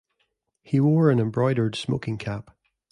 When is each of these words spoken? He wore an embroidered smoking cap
He 0.63 0.79
wore 0.79 1.11
an 1.11 1.19
embroidered 1.19 1.75
smoking 1.75 2.17
cap 2.17 2.49